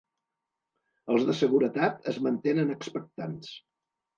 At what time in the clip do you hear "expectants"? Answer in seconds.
2.77-3.57